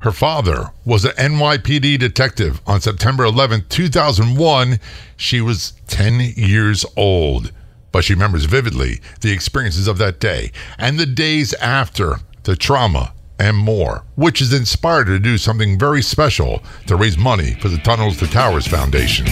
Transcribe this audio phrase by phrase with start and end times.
[0.00, 2.60] Her father was an NYPD detective.
[2.66, 4.78] On September 11, 2001,
[5.16, 7.50] she was 10 years old.
[7.92, 13.14] But she remembers vividly the experiences of that day and the days after, the trauma,
[13.38, 17.68] and more, which has inspired her to do something very special to raise money for
[17.68, 19.26] the Tunnels to Towers Foundation.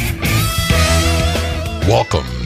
[1.87, 2.44] Welcome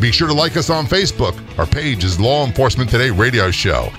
[0.00, 1.34] Be sure to like us on Facebook.
[1.58, 3.90] Our page is Law Enforcement Today Radio Show.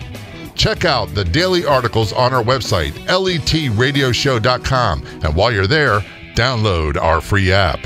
[0.53, 5.05] Check out the daily articles on our website, letradioshow.com.
[5.23, 6.01] And while you're there,
[6.35, 7.79] download our free app.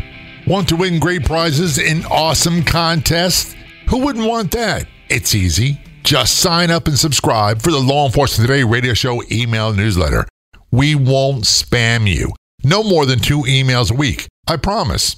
[0.45, 3.55] Want to win great prizes in awesome contests?
[3.89, 4.87] Who wouldn't want that?
[5.09, 5.79] It's easy.
[6.03, 10.25] Just sign up and subscribe for the Law Enforcement Today radio show email newsletter.
[10.71, 12.33] We won't spam you.
[12.63, 14.27] No more than two emails a week.
[14.47, 15.15] I promise.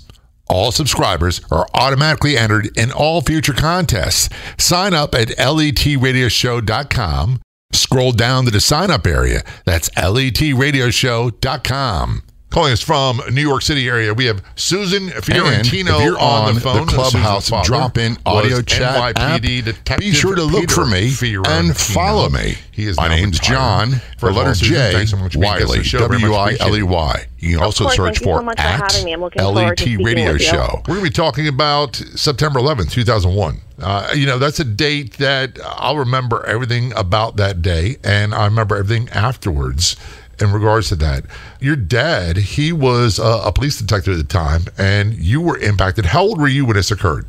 [0.50, 4.30] All subscribers are automatically entered in all future contests.
[4.58, 7.40] Sign up at letradioshow.com.
[7.72, 9.42] Scroll down to the sign up area.
[9.66, 12.24] That's letradioshow.com.
[12.54, 16.50] Calling us from New York City area, we have Susan Fiorentino And if you're on,
[16.50, 16.86] on the phone.
[16.86, 19.66] the Clubhouse Susan's drop-in audio chat NYPD app.
[19.66, 21.50] detective Be sure to look Peter for me Fiorentino.
[21.70, 22.54] and follow me.
[22.72, 23.56] He is My now name's retired.
[23.58, 25.68] John, the First all, letter Susan, J, thanks so much for being a guest on
[25.70, 25.98] Wiley, the show.
[26.08, 27.26] Very much W-I-L-E-Y.
[27.40, 29.14] You can also course, search for so much for at having me.
[29.14, 30.48] I'm looking forward to LET Radio with you.
[30.48, 30.82] Show.
[30.88, 33.62] We're going to be talking about September 11th, 2001.
[33.80, 38.46] Uh, you know, that's a date that I'll remember everything about that day, and I
[38.46, 39.96] remember everything afterwards
[40.40, 41.26] in regards to that.
[41.60, 46.06] Your dad, he was a, a police detective at the time, and you were impacted.
[46.06, 47.26] How old were you when this occurred?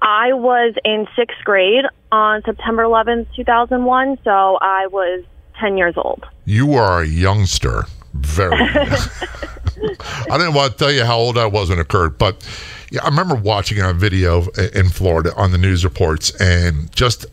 [0.00, 5.24] I was in sixth grade on September 11th, 2001, so I was
[5.60, 6.26] 10 years old.
[6.44, 7.84] You are a youngster.
[8.14, 8.56] Very.
[10.30, 12.46] I didn't want to tell you how old I was when it occurred, but
[12.90, 17.26] yeah, I remember watching a video in Florida on the news reports and just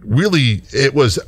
[0.00, 1.18] really, it was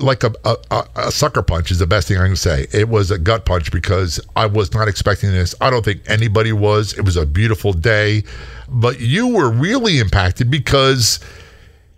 [0.00, 2.66] like a, a, a sucker punch is the best thing I can say.
[2.72, 5.54] It was a gut punch because I was not expecting this.
[5.60, 6.96] I don't think anybody was.
[6.96, 8.24] It was a beautiful day,
[8.68, 11.20] but you were really impacted because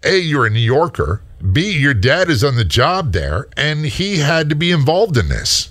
[0.05, 1.23] A, you're a New Yorker.
[1.53, 5.29] B, your dad is on the job there and he had to be involved in
[5.29, 5.71] this.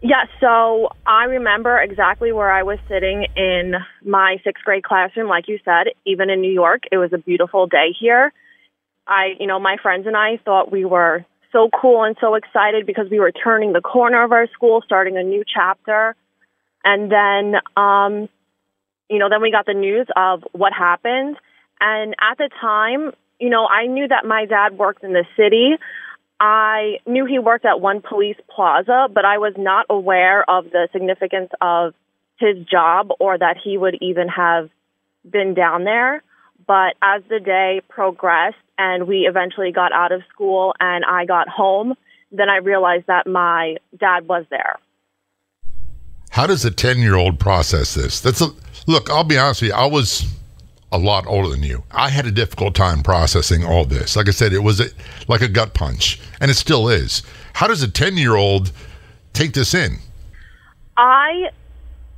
[0.00, 5.28] Yeah, so I remember exactly where I was sitting in my sixth grade classroom.
[5.28, 8.32] Like you said, even in New York, it was a beautiful day here.
[9.08, 12.86] I, you know, my friends and I thought we were so cool and so excited
[12.86, 16.14] because we were turning the corner of our school, starting a new chapter.
[16.84, 18.28] And then, um,
[19.08, 21.36] you know, then we got the news of what happened.
[21.80, 25.76] And at the time, you know, I knew that my dad worked in the city.
[26.40, 30.88] I knew he worked at one police plaza, but I was not aware of the
[30.92, 31.94] significance of
[32.38, 34.70] his job or that he would even have
[35.28, 36.22] been down there.
[36.68, 41.48] But as the day progressed and we eventually got out of school and I got
[41.48, 41.94] home,
[42.30, 44.76] then I realized that my dad was there.
[46.30, 48.20] How does a 10 year old process this?
[48.20, 48.50] That's a
[48.86, 50.30] look, I'll be honest with you, I was
[50.92, 51.82] a lot older than you.
[51.90, 54.14] I had a difficult time processing all this.
[54.14, 54.86] Like I said, it was a,
[55.26, 57.22] like a gut punch, and it still is.
[57.54, 58.72] How does a 10 year old
[59.32, 59.96] take this in?
[60.98, 61.50] I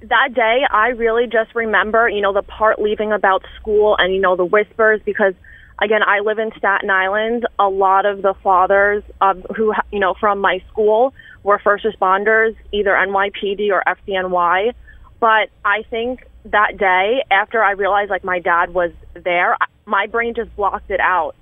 [0.03, 4.21] that day I really just remember, you know, the part leaving about school and you
[4.21, 5.35] know the whispers because
[5.81, 7.47] again, I live in Staten Island.
[7.59, 12.57] A lot of the fathers um, who you know from my school were first responders,
[12.73, 14.73] either NYPD or FDNY.
[15.21, 19.57] But I think that day after I realized like my dad was there,
[19.87, 21.35] my brain just blocked it out.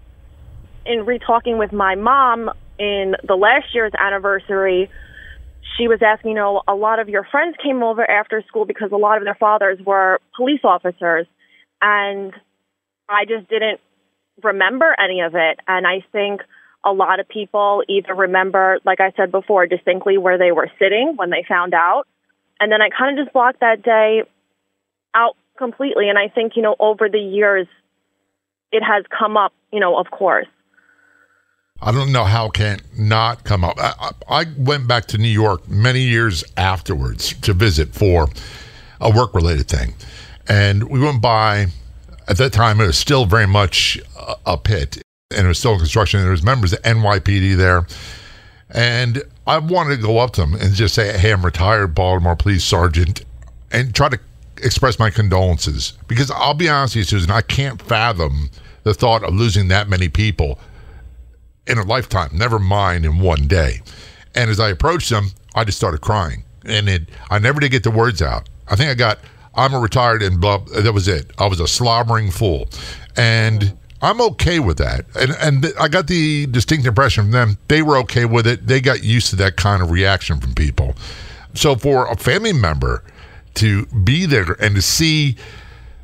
[0.86, 4.88] In re-talking with my mom in the last year's anniversary,
[5.76, 8.90] she was asking, you know, a lot of your friends came over after school because
[8.92, 11.26] a lot of their fathers were police officers.
[11.80, 12.32] And
[13.08, 13.80] I just didn't
[14.42, 15.60] remember any of it.
[15.66, 16.40] And I think
[16.84, 21.14] a lot of people either remember, like I said before, distinctly where they were sitting
[21.16, 22.04] when they found out.
[22.60, 24.22] And then I kind of just blocked that day
[25.14, 26.08] out completely.
[26.08, 27.66] And I think, you know, over the years,
[28.72, 30.46] it has come up, you know, of course.
[31.80, 33.78] I don't know how can not not come up.
[33.78, 38.28] I, I went back to New York many years afterwards to visit for
[39.00, 39.94] a work related thing.
[40.48, 41.68] And we went by,
[42.26, 45.74] at that time, it was still very much a, a pit and it was still
[45.74, 46.20] in construction.
[46.20, 47.86] There was members of NYPD there.
[48.70, 52.36] And I wanted to go up to them and just say, "Hey, I'm retired Baltimore
[52.36, 53.24] Police Sergeant,"
[53.70, 54.18] and try to
[54.58, 55.94] express my condolences.
[56.06, 58.50] Because I'll be honest with you, Susan, I can't fathom
[58.82, 60.58] the thought of losing that many people
[61.68, 62.30] in a lifetime.
[62.32, 63.82] Never mind in one day.
[64.34, 67.82] And as I approached them, I just started crying, and it I never did get
[67.82, 68.48] the words out.
[68.68, 69.18] I think I got,
[69.54, 70.58] "I'm a retired," and blah.
[70.58, 71.30] That was it.
[71.38, 72.68] I was a slobbering fool,
[73.16, 73.76] and.
[74.00, 75.06] I'm okay with that.
[75.16, 78.64] And and I got the distinct impression from them they were okay with it.
[78.64, 80.94] They got used to that kind of reaction from people.
[81.54, 83.02] So for a family member
[83.54, 85.36] to be there and to see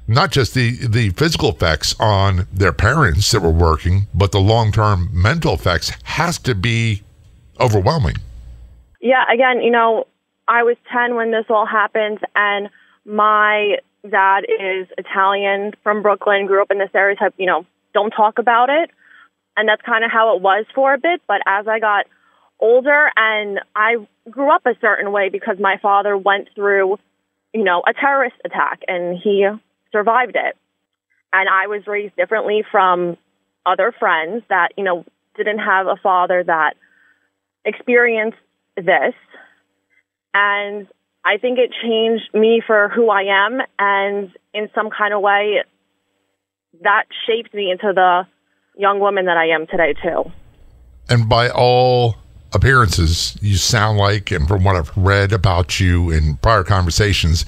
[0.06, 5.08] not just the the physical effects on their parents that were working, but the long-term
[5.12, 7.02] mental effects has to be
[7.60, 8.16] overwhelming.
[9.00, 10.06] Yeah, again, you know,
[10.48, 12.70] I was 10 when this all happened, and
[13.04, 13.76] my
[14.10, 18.38] dad is Italian from Brooklyn, grew up in this area, stereotype, you know, don't talk
[18.38, 18.90] about it.
[19.56, 21.22] And that's kind of how it was for a bit.
[21.26, 22.06] But as I got
[22.60, 23.96] older and I
[24.30, 26.98] grew up a certain way because my father went through,
[27.52, 29.46] you know, a terrorist attack and he
[29.94, 30.56] survived it.
[31.32, 33.16] And I was raised differently from
[33.64, 35.04] other friends that, you know,
[35.36, 36.74] didn't have a father that
[37.64, 38.38] experienced
[38.76, 39.14] this.
[40.34, 40.88] And
[41.24, 43.60] I think it changed me for who I am.
[43.78, 45.62] And in some kind of way,
[46.82, 48.26] that shaped me into the
[48.76, 50.30] young woman that I am today, too.
[51.08, 52.16] And by all
[52.52, 57.44] appearances, you sound like, and from what I've read about you in prior conversations,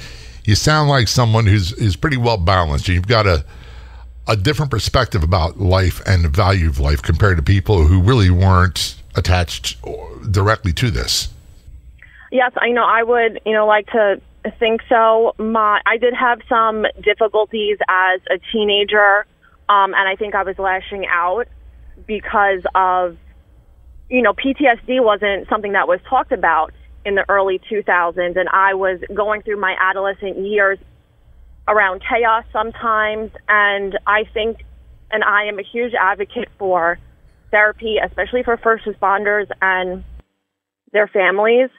[0.47, 2.89] you sound like someone who's is pretty well balanced.
[2.89, 3.45] You've got a
[4.29, 8.31] a different perspective about life and the value of life compared to people who really
[8.31, 9.77] weren't attached
[10.31, 11.29] directly to this.
[12.33, 12.85] Yes, I know.
[12.85, 14.21] I would, you know, like to
[14.59, 15.35] think so.
[15.39, 19.27] My, I did have some difficulties as a teenager,
[19.69, 21.47] um, and I think I was lashing out
[22.07, 23.17] because of,
[24.11, 26.73] you know, PTSD wasn't something that was talked about
[27.06, 30.76] in the early 2000s, and I was going through my adolescent years
[31.69, 34.58] around chaos sometimes, and I think,
[35.12, 36.99] and I am a huge advocate for
[37.53, 40.03] therapy, especially for first responders and
[40.93, 41.70] their families.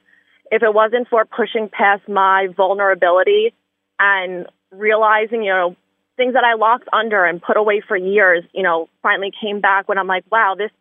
[0.50, 3.54] If it wasn't for pushing past my vulnerability
[4.00, 5.76] and realizing, you know,
[6.16, 9.90] things that I locked under and put away for years, you know, finally came back
[9.90, 10.72] when I'm like, wow, this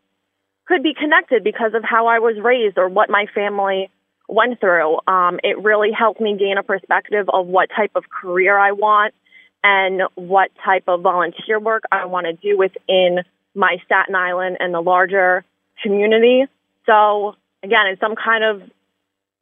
[0.66, 3.90] could be connected because of how I was raised or what my family
[4.28, 4.99] went through.
[5.06, 9.14] Um, it really helped me gain a perspective of what type of career I want
[9.62, 13.20] and what type of volunteer work I want to do within
[13.55, 15.44] my Staten Island and the larger
[15.82, 16.44] community.
[16.87, 18.62] So again, in some kind of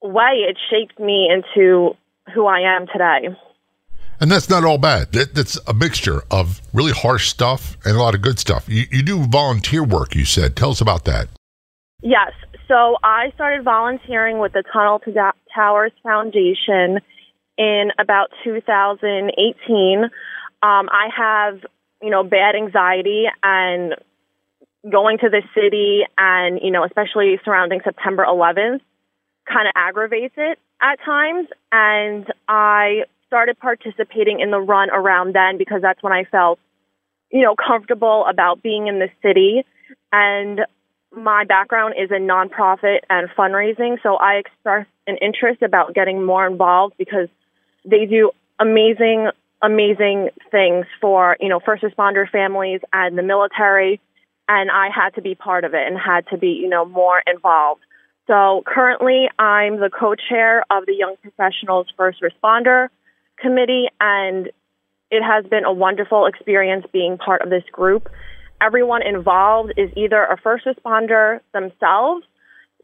[0.02, 1.96] way, it shaped me into
[2.34, 3.36] who I am today.
[4.20, 5.12] And that's not all bad.
[5.12, 8.69] That, that's a mixture of really harsh stuff and a lot of good stuff.
[8.69, 10.56] You, you do volunteer work, you said.
[10.56, 11.28] Tell us about that.
[12.00, 12.32] Yes.
[12.69, 17.00] So I started volunteering with the Tunnel to da- Towers Foundation
[17.58, 20.05] in about 2018.
[20.05, 20.11] Um,
[20.62, 21.61] I have,
[22.02, 23.94] you know, bad anxiety and
[24.90, 28.81] going to the city and, you know, especially surrounding September 11th
[29.46, 31.49] kind of aggravates it at times.
[31.70, 36.58] And I started participating in the run around then because that's when I felt,
[37.31, 39.64] you know, comfortable about being in the city.
[40.12, 40.60] And
[41.16, 46.46] my background is in nonprofit and fundraising, so I expressed an interest about getting more
[46.46, 47.28] involved because
[47.84, 49.31] they do amazing,
[49.62, 54.00] amazing things for, you know, first responder families and the military.
[54.48, 57.22] And I had to be part of it and had to be, you know, more
[57.27, 57.82] involved.
[58.27, 62.88] So currently, I'm the co chair of the Young Professionals First Responder
[63.38, 64.50] Committee, and
[65.10, 68.08] it has been a wonderful experience being part of this group.
[68.61, 72.25] Everyone involved is either a first responder themselves,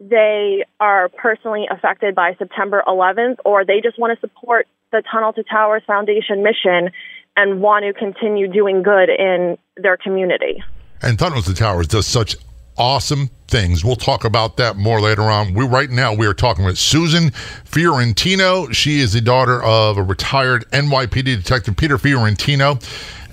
[0.01, 5.33] they are personally affected by September 11th, or they just want to support the Tunnel
[5.35, 6.91] to Towers Foundation mission
[7.37, 10.63] and want to continue doing good in their community.
[11.03, 12.37] And Tunnels to Towers does such
[12.79, 13.85] awesome things.
[13.85, 15.53] We'll talk about that more later on.
[15.53, 17.31] We right now we are talking with Susan
[17.65, 18.71] Fiorentino.
[18.71, 22.79] She is the daughter of a retired NYPD detective Peter Fiorentino.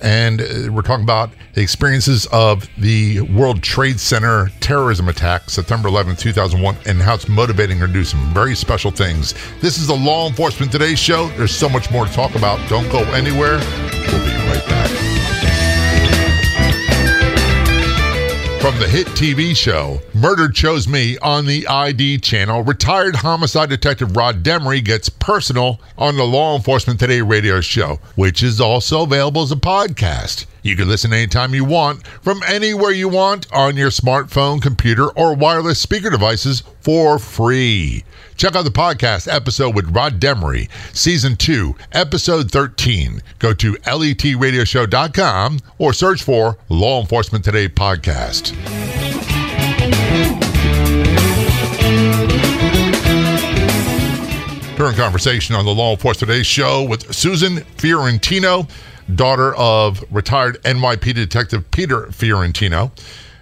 [0.01, 5.87] And uh, we're talking about the experiences of the World Trade Center terrorism attack, September
[5.87, 9.33] 11, 2001, and how it's motivating her to do some very special things.
[9.61, 11.27] This is the Law Enforcement Today show.
[11.29, 12.57] There's so much more to talk about.
[12.69, 13.57] Don't go anywhere.
[13.57, 14.96] We'll be right back.
[18.61, 24.17] From the hit TV show Murder Chose Me on the ID channel, retired homicide detective
[24.17, 29.43] Rod Demery gets personal on the Law Enforcement Today radio show, which is also available
[29.43, 30.47] as a podcast.
[30.63, 35.35] You can listen anytime you want from anywhere you want on your smartphone, computer, or
[35.35, 38.03] wireless speaker devices for free.
[38.37, 43.23] Check out the podcast episode with Rod Demery, Season 2, Episode 13.
[43.39, 48.53] Go to letradioshow.com or search for Law Enforcement Today Podcast.
[54.77, 58.67] During conversation on the Law Enforcement Today show with Susan Fiorentino,
[59.15, 62.91] daughter of retired NYPD Detective Peter Fiorentino.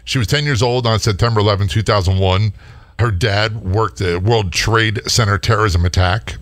[0.05, 2.53] She was 10 years old on September 11, 2001.
[2.99, 6.37] Her dad worked the World Trade Center terrorism attack,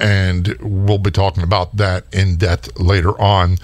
[0.00, 3.58] and we'll be talking about that in depth later on.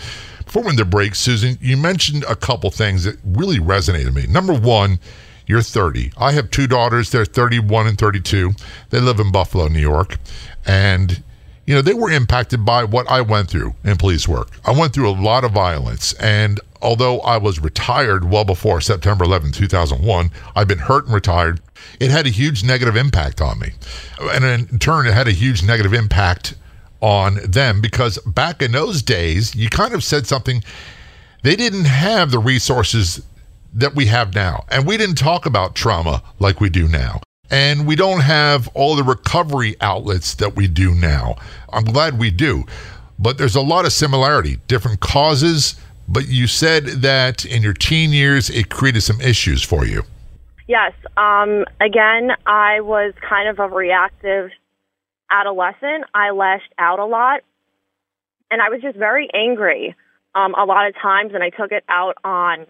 [0.45, 4.17] Before we went to break, Susan, you mentioned a couple things that really resonated with
[4.17, 4.27] me.
[4.27, 4.99] Number one,
[5.47, 6.13] you're 30.
[6.17, 7.11] I have two daughters.
[7.11, 8.53] They're 31 and 32.
[8.91, 10.19] They live in Buffalo, New York.
[10.67, 11.23] And,
[11.67, 14.49] you know, they were impacted by what I went through in police work.
[14.65, 16.13] I went through a lot of violence.
[16.15, 21.61] And although I was retired well before September 11, 2001, I've been hurt and retired.
[22.01, 23.73] It had a huge negative impact on me.
[24.21, 26.55] And in turn, it had a huge negative impact
[27.01, 30.63] on them because back in those days, you kind of said something.
[31.43, 33.23] They didn't have the resources
[33.73, 34.65] that we have now.
[34.71, 37.21] And we didn't talk about trauma like we do now.
[37.51, 41.37] And we don't have all the recovery outlets that we do now.
[41.73, 42.65] I'm glad we do.
[43.19, 45.75] But there's a lot of similarity, different causes.
[46.09, 50.05] But you said that in your teen years, it created some issues for you.
[50.67, 50.93] Yes.
[51.17, 54.51] Um, again, I was kind of a reactive
[55.31, 56.05] adolescent.
[56.15, 57.43] I lashed out a lot.
[58.51, 59.95] And I was just very angry
[60.35, 61.33] um, a lot of times.
[61.35, 62.67] And I took it out on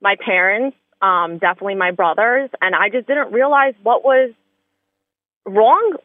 [0.00, 4.32] my parents, um, definitely my brothers, and I just didn't realize what was
[5.44, 5.96] wrong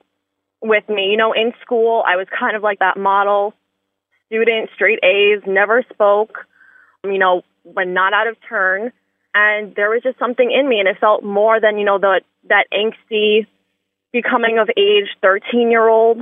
[0.62, 1.12] with me.
[1.12, 3.53] You know, in school, I was kind of like that model
[4.27, 6.39] student, straight A's, never spoke,
[7.06, 8.91] you know, when not out of turn.
[9.34, 12.20] And there was just something in me, and it felt more than, you know, the
[12.50, 13.48] that angsty
[14.12, 16.18] becoming of age 13 year old.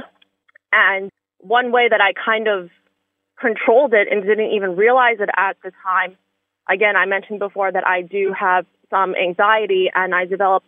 [0.71, 2.69] And one way that I kind of
[3.39, 6.15] controlled it and didn't even realize it at the time
[6.69, 10.67] again, I mentioned before that I do have some anxiety and I developed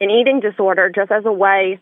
[0.00, 1.80] an eating disorder just as a way.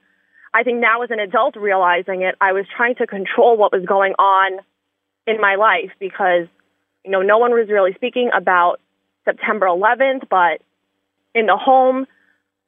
[0.55, 3.85] I think now as an adult realizing it, I was trying to control what was
[3.85, 4.61] going on
[5.27, 6.47] in my life because,
[7.05, 8.81] you know, no one was really speaking about
[9.25, 10.61] September 11th, but
[11.35, 12.07] in the home,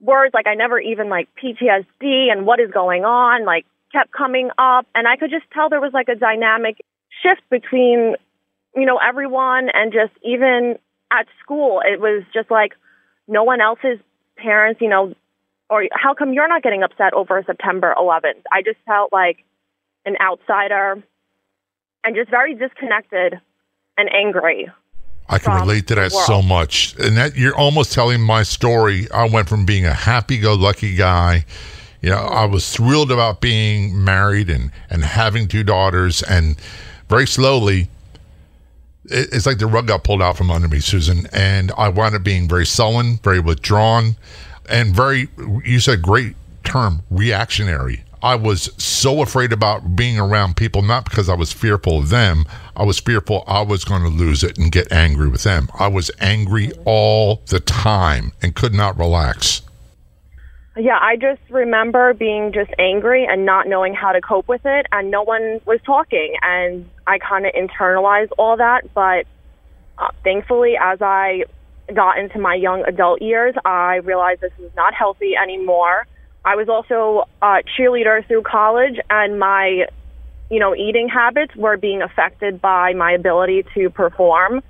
[0.00, 4.50] words like I never even like PTSD and what is going on, like kept coming
[4.56, 4.86] up.
[4.94, 6.84] And I could just tell there was like a dynamic
[7.22, 8.16] shift between
[8.74, 10.78] you know, everyone and just even
[11.12, 12.72] at school, it was just like
[13.28, 13.98] no one else's
[14.36, 15.14] parents, you know,
[15.70, 18.42] or how come you're not getting upset over September 11th?
[18.52, 19.44] I just felt like
[20.04, 21.02] an outsider
[22.02, 23.40] and just very disconnected
[23.96, 24.70] and angry.
[25.28, 26.94] I can relate to that so much.
[26.98, 29.10] And that you're almost telling my story.
[29.10, 31.46] I went from being a happy go lucky guy.
[32.02, 36.22] You know, I was thrilled about being married and, and having two daughters.
[36.22, 36.56] And
[37.08, 37.88] very slowly,
[39.06, 42.22] it's like the rug got pulled out from under me, Susan, and I wound up
[42.22, 44.16] being very sullen, very withdrawn,
[44.68, 45.28] and very,
[45.64, 48.04] you said great term, reactionary.
[48.22, 52.46] I was so afraid about being around people, not because I was fearful of them.
[52.74, 55.68] I was fearful I was going to lose it and get angry with them.
[55.78, 59.60] I was angry all the time and could not relax.
[60.76, 64.86] Yeah, I just remember being just angry and not knowing how to cope with it,
[64.90, 66.34] and no one was talking.
[66.42, 68.92] And I kind of internalized all that.
[68.92, 69.26] But
[69.98, 71.44] uh, thankfully, as I
[71.94, 76.06] got into my young adult years, I realized this was not healthy anymore.
[76.44, 79.86] I was also a cheerleader through college, and my,
[80.50, 84.60] you know, eating habits were being affected by my ability to perform.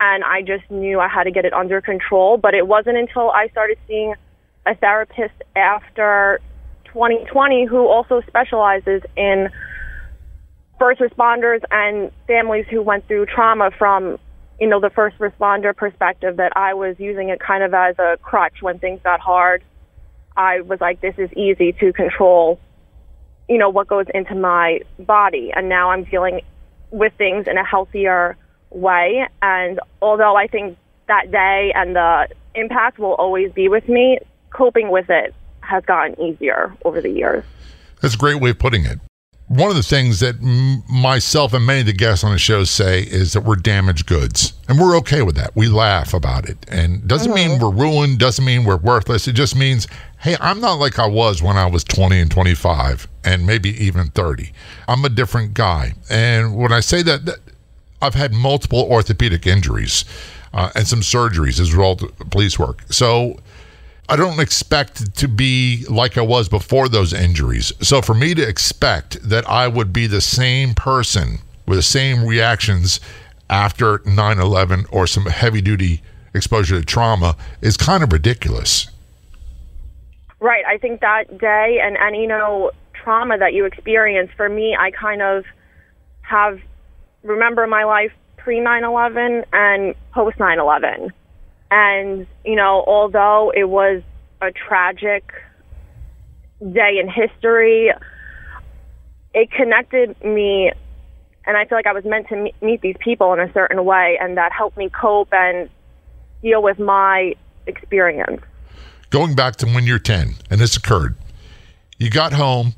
[0.00, 2.38] And I just knew I had to get it under control.
[2.38, 4.14] But it wasn't until I started seeing
[4.66, 6.40] a therapist after
[6.86, 9.48] 2020 who also specializes in
[10.78, 14.18] first responders and families who went through trauma from
[14.60, 18.16] you know the first responder perspective that I was using it kind of as a
[18.22, 19.62] crutch when things got hard.
[20.36, 22.58] I was like this is easy to control
[23.48, 26.40] you know what goes into my body and now I'm dealing
[26.90, 28.36] with things in a healthier
[28.70, 30.78] way and although I think
[31.08, 34.18] that day and the impact will always be with me
[34.54, 37.44] coping with it has gotten easier over the years.
[38.00, 38.98] That's a great way of putting it.
[39.48, 42.64] One of the things that m- myself and many of the guests on the show
[42.64, 45.54] say is that we're damaged goods, and we're okay with that.
[45.54, 47.50] We laugh about it, and doesn't mm-hmm.
[47.50, 48.18] mean we're ruined.
[48.18, 49.28] Doesn't mean we're worthless.
[49.28, 49.86] It just means,
[50.18, 54.08] hey, I'm not like I was when I was 20 and 25, and maybe even
[54.08, 54.50] 30.
[54.88, 57.38] I'm a different guy, and when I say that, that
[58.00, 60.06] I've had multiple orthopedic injuries
[60.54, 62.82] uh, and some surgeries as a result of police work.
[62.90, 63.38] So
[64.08, 67.72] I don't expect to be like I was before those injuries.
[67.80, 72.26] So for me to expect that I would be the same person with the same
[72.26, 73.00] reactions
[73.48, 76.02] after 9 11 or some heavy duty
[76.34, 78.88] exposure to trauma is kind of ridiculous.
[80.38, 80.64] Right.
[80.66, 84.90] I think that day and any you know trauma that you experience for me, I
[84.90, 85.44] kind of
[86.20, 86.60] have
[87.22, 91.10] remember my life pre 9/11 and post 9/11.
[91.70, 94.02] And you know, although it was
[94.40, 95.32] a tragic
[96.60, 97.90] day in history,
[99.32, 100.70] it connected me
[101.46, 104.18] and I feel like I was meant to meet these people in a certain way
[104.20, 105.68] and that helped me cope and
[106.42, 107.34] deal with my
[107.66, 108.40] experience.
[109.10, 111.16] Going back to when you're 10 and this occurred,
[111.98, 112.74] you got home.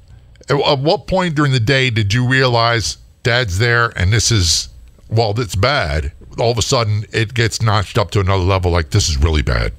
[0.48, 4.68] At, at what point during the day did you realize dad's there and this is,
[5.08, 6.12] well, that's bad?
[6.38, 9.42] All of a sudden it gets notched up to another level like this is really
[9.42, 9.72] bad.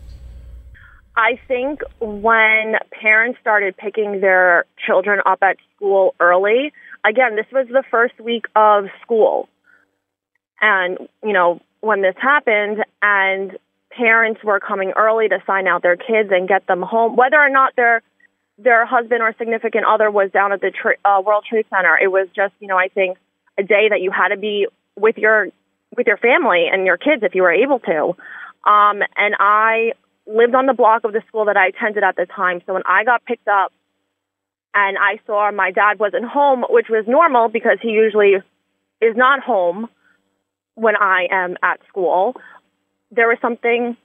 [1.15, 6.71] I think when parents started picking their children up at school early,
[7.03, 9.49] again, this was the first week of school.
[10.61, 13.57] And, you know, when this happened and
[13.91, 17.49] parents were coming early to sign out their kids and get them home, whether or
[17.49, 18.01] not their
[18.59, 22.07] their husband or significant other was down at the tra- uh, World Trade Center, it
[22.07, 23.17] was just, you know, I think
[23.57, 25.49] a day that you had to be with your
[25.97, 28.15] with your family and your kids if you were able to.
[28.69, 29.93] Um, and I
[30.27, 32.61] lived on the block of the school that I attended at the time.
[32.65, 33.73] So when I got picked up
[34.73, 38.35] and I saw my dad wasn't home, which was normal because he usually
[39.01, 39.87] is not home
[40.75, 42.35] when I am at school,
[43.09, 43.97] there was something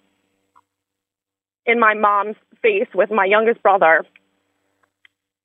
[1.66, 4.04] in my mom's face with my youngest brother,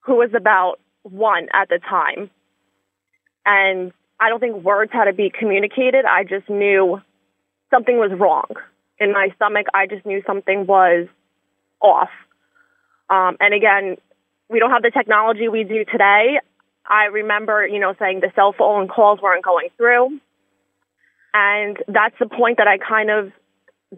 [0.01, 2.29] who was about one at the time.
[3.45, 6.05] And I don't think words had to be communicated.
[6.05, 7.01] I just knew
[7.69, 8.47] something was wrong
[8.99, 9.67] in my stomach.
[9.73, 11.07] I just knew something was
[11.81, 12.09] off.
[13.09, 13.97] Um, and again,
[14.49, 16.39] we don't have the technology we do today.
[16.89, 20.19] I remember, you know, saying the cell phone calls weren't going through.
[21.33, 23.31] And that's the point that I kind of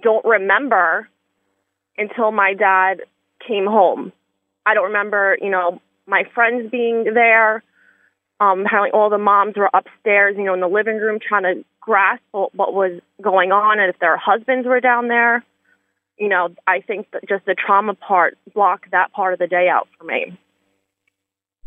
[0.01, 1.07] don't remember
[1.97, 3.01] until my dad
[3.47, 4.11] came home.
[4.65, 7.63] I don't remember, you know, my friends being there.
[8.39, 11.65] Um, apparently all the moms were upstairs, you know, in the living room trying to
[11.81, 15.43] grasp what was going on and if their husbands were down there.
[16.17, 19.67] You know, I think that just the trauma part blocked that part of the day
[19.69, 20.37] out for me.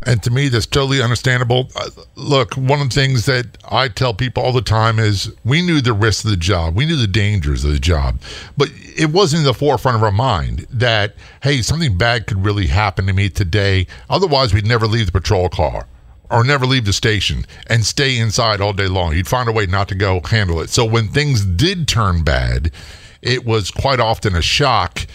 [0.04, 1.68] And to me, that's totally understandable.
[1.76, 5.62] Uh, look, one of the things that I tell people all the time is we
[5.62, 8.20] knew the risks of the job, we knew the dangers of the job,
[8.56, 12.66] but it wasn't in the forefront of our mind that, hey, something bad could really
[12.66, 13.86] happen to me today.
[14.10, 15.86] Otherwise, we'd never leave the patrol car
[16.32, 19.14] or never leave the station and stay inside all day long.
[19.14, 20.70] You'd find a way not to go handle it.
[20.70, 22.72] So when things did turn bad,
[23.20, 25.06] it was quite often a shock.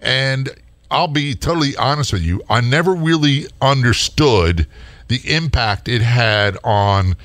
[0.00, 0.50] And
[0.90, 4.66] I'll be totally honest with you, I never really understood
[5.08, 7.16] the impact it had on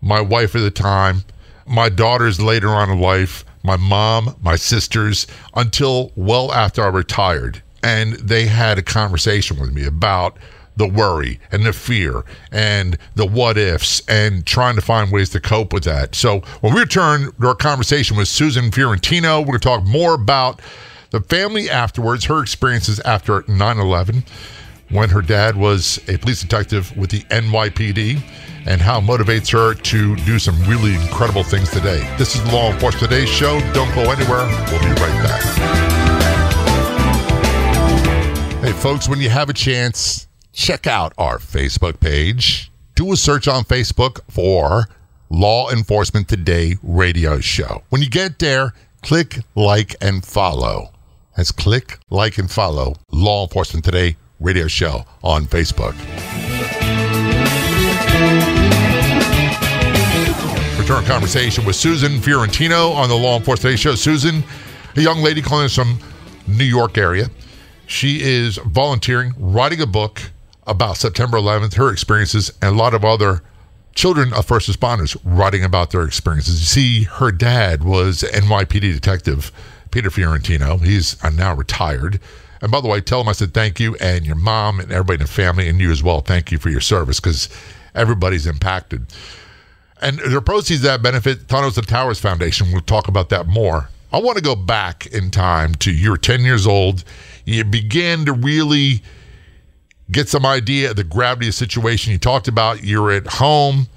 [0.00, 1.24] my wife at the time,
[1.66, 7.62] my daughters later on in life, my mom, my sisters, until well after I retired.
[7.82, 10.38] And they had a conversation with me about
[10.76, 15.40] the worry and the fear and the what ifs and trying to find ways to
[15.40, 16.14] cope with that.
[16.14, 20.14] So when we return to our conversation with Susan Fiorentino, we're going to talk more
[20.14, 20.60] about
[21.10, 24.24] the family afterwards, her experiences after 9 11,
[24.90, 28.20] when her dad was a police detective with the NYPD,
[28.66, 32.00] and how it motivates her to do some really incredible things today.
[32.18, 33.60] This is the Law Enforcement Today show.
[33.72, 34.46] Don't go anywhere.
[34.70, 35.42] We'll be right back.
[38.62, 42.70] Hey, folks, when you have a chance, check out our Facebook page.
[42.94, 44.88] Do a search on Facebook for
[45.28, 47.82] Law Enforcement Today radio show.
[47.90, 50.92] When you get there, click like and follow.
[51.36, 55.94] That's click like and follow Law Enforcement Today radio show on Facebook.
[60.78, 63.96] Return conversation with Susan Fiorentino on the Law Enforcement Today show.
[63.96, 64.44] Susan,
[64.94, 65.98] a young lady calling us from
[66.46, 67.28] New York area.
[67.86, 70.20] She is volunteering, writing a book
[70.66, 73.42] about September 11th, her experiences, and a lot of other
[73.94, 76.60] children of first responders writing about their experiences.
[76.60, 79.52] You see, her dad was NYPD detective
[79.90, 80.78] Peter Fiorentino.
[80.78, 82.20] He's uh, now retired.
[82.60, 85.16] And by the way, tell him I said thank you, and your mom and everybody
[85.16, 86.20] in the family, and you as well.
[86.20, 87.48] Thank you for your service because
[87.94, 89.06] everybody's impacted.
[90.00, 92.72] And the proceeds that benefit Tunnels and Towers Foundation.
[92.72, 93.88] We'll talk about that more.
[94.12, 97.04] I want to go back in time to you're 10 years old.
[97.44, 99.02] You began to really
[100.10, 102.12] get some idea of the gravity of the situation.
[102.12, 103.88] You talked about you're at home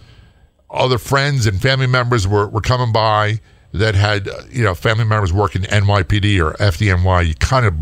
[0.69, 3.39] other friends and family members were, were coming by
[3.73, 7.73] that had you know family members working NYPD or FDNY, you kind of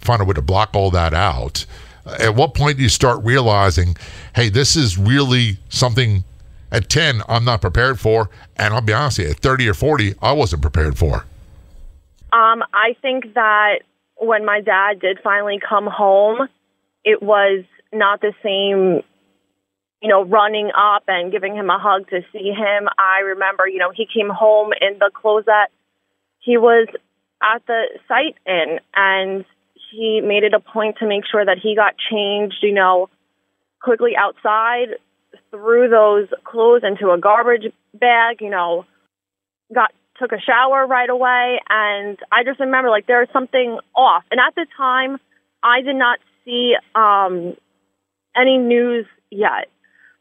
[0.00, 1.66] find a way to block all that out.
[2.06, 3.96] Uh, At what point do you start realizing,
[4.34, 6.24] hey, this is really something
[6.72, 8.30] at 10 I'm not prepared for?
[8.56, 11.26] And I'll be honest you, at 30 or 40, I wasn't prepared for.
[12.32, 13.80] Um, I think that
[14.16, 16.48] when my dad did finally come home,
[17.04, 19.02] it was not the same,
[20.02, 22.88] you know, running up and giving him a hug to see him.
[22.98, 25.68] I remember, you know, he came home in the clothes that
[26.40, 26.88] he was
[27.42, 29.44] at the site in, and
[29.90, 33.08] he made it a point to make sure that he got changed, you know,
[33.82, 34.88] quickly outside,
[35.50, 38.84] threw those clothes into a garbage bag, you know,
[39.74, 44.22] got took a shower right away and I just remember like there was something off.
[44.30, 45.18] And at the time
[45.62, 47.56] I did not see um
[48.36, 49.68] any news yet.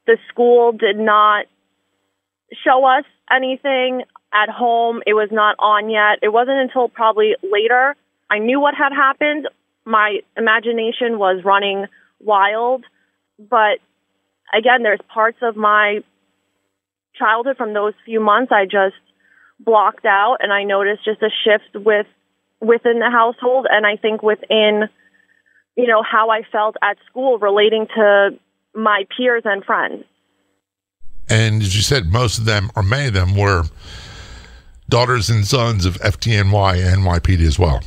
[0.07, 1.45] The school did not
[2.65, 4.03] show us anything
[4.33, 5.01] at home.
[5.05, 6.19] It was not on yet.
[6.21, 7.95] It wasn't until probably later
[8.29, 9.47] I knew what had happened.
[9.85, 11.85] My imagination was running
[12.19, 12.85] wild,
[13.39, 13.79] but
[14.53, 15.99] again, there's parts of my
[17.15, 18.95] childhood from those few months I just
[19.59, 22.07] blocked out and I noticed just a shift with
[22.61, 24.89] within the household and I think within
[25.75, 28.31] you know how I felt at school relating to
[28.73, 30.03] my peers and friends.
[31.29, 33.63] And as you said, most of them, or many of them, were
[34.89, 37.81] daughters and sons of FDNY and NYPD as well.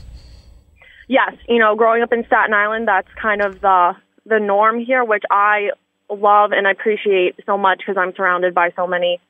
[1.09, 5.05] Yes, you know, growing up in Staten Island, that's kind of the the norm here,
[5.05, 5.71] which I
[6.09, 9.21] love and appreciate so much because I'm surrounded by so many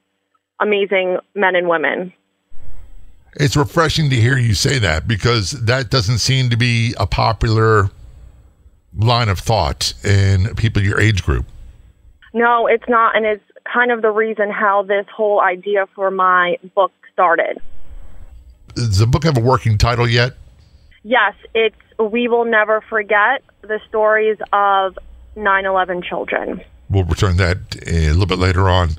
[0.61, 2.13] amazing men and women.
[3.35, 7.89] It's refreshing to hear you say that because that doesn't seem to be a popular
[8.97, 11.47] line of thought in people your age group.
[12.35, 16.57] No, it's not, and it's kind of the reason how this whole idea for my
[16.75, 17.61] book started.
[18.75, 20.33] Does the book have a working title yet?
[21.03, 24.99] Yes, it's We Will Never Forget the Stories of
[25.37, 26.63] 9 11 Children.
[26.89, 28.91] We'll return that a little bit later on.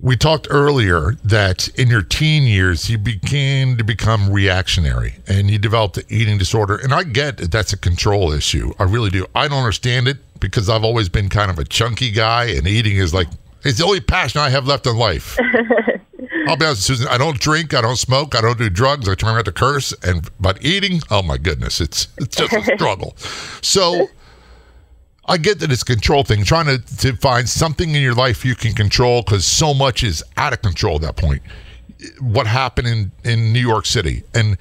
[0.00, 5.58] We talked earlier that in your teen years, you began to become reactionary and you
[5.58, 6.76] developed an eating disorder.
[6.76, 8.72] And I get that that's a control issue.
[8.78, 9.26] I really do.
[9.34, 12.96] I don't understand it because I've always been kind of a chunky guy, and eating
[12.96, 13.26] is like,
[13.64, 15.36] it's the only passion I have left in life.
[16.48, 17.08] I'll be honest, Susan.
[17.08, 17.74] I don't drink.
[17.74, 18.34] I don't smoke.
[18.34, 19.08] I don't do drugs.
[19.08, 19.92] I try not to curse.
[20.02, 23.16] And but eating, oh my goodness, it's it's just a struggle.
[23.60, 24.08] So
[25.28, 28.54] I get that it's control thing, trying to, to find something in your life you
[28.54, 31.42] can control because so much is out of control at that point.
[32.20, 34.56] What happened in, in New York City and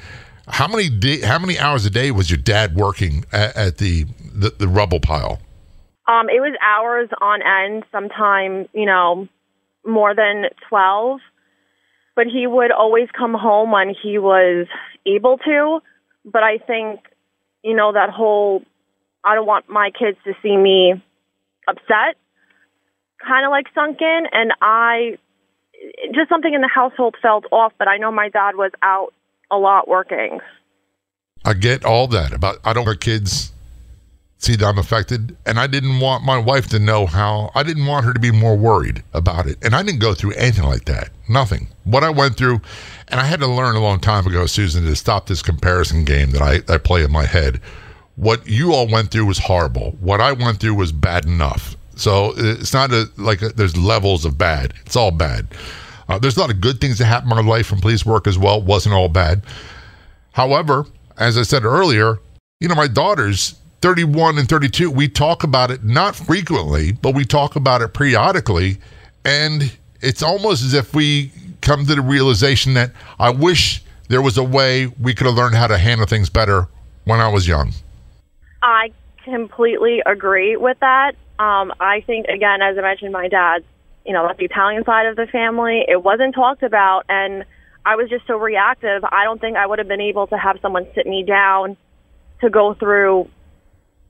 [0.49, 0.89] how many
[1.21, 4.99] how many hours a day was your dad working at, at the, the the rubble
[4.99, 5.39] pile?
[6.07, 9.27] Um, it was hours on end, sometime, you know,
[9.85, 11.19] more than 12.
[12.15, 14.67] But he would always come home when he was
[15.05, 15.81] able to.
[16.25, 17.01] But I think,
[17.63, 18.63] you know, that whole
[19.27, 20.93] I don't want my kids to see me
[21.67, 22.15] upset
[23.25, 24.23] kind of like sunk in.
[24.31, 25.17] And I
[26.13, 29.13] just something in the household felt off, but I know my dad was out
[29.51, 30.39] a lot working.
[31.45, 33.51] I get all that about I don't want my kids
[34.39, 37.51] see that I'm affected, and I didn't want my wife to know how.
[37.55, 40.33] I didn't want her to be more worried about it, and I didn't go through
[40.33, 41.09] anything like that.
[41.27, 41.67] Nothing.
[41.85, 42.61] What I went through,
[43.07, 46.31] and I had to learn a long time ago, Susan, to stop this comparison game
[46.31, 47.59] that I, I play in my head.
[48.17, 49.95] What you all went through was horrible.
[49.99, 51.75] What I went through was bad enough.
[51.95, 54.73] So it's not a, like a, there's levels of bad.
[54.85, 55.47] It's all bad.
[56.09, 58.27] Uh, there's a lot of good things that happen in my life from police work
[58.27, 58.57] as well.
[58.57, 59.43] It Wasn't all bad.
[60.31, 60.85] However,
[61.17, 62.19] as I said earlier,
[62.59, 67.23] you know, my daughters, 31 and 32, we talk about it not frequently, but we
[67.23, 68.77] talk about it periodically.
[69.25, 74.37] And it's almost as if we come to the realization that I wish there was
[74.37, 76.67] a way we could have learned how to handle things better
[77.03, 77.73] when I was young.
[78.67, 78.91] I
[79.23, 81.13] completely agree with that.
[81.39, 83.63] Um, I think, again, as I mentioned, my dad's,
[84.05, 85.85] you know, that's the Italian side of the family.
[85.87, 87.45] It wasn't talked about, and
[87.85, 89.05] I was just so reactive.
[89.05, 91.77] I don't think I would have been able to have someone sit me down
[92.41, 93.29] to go through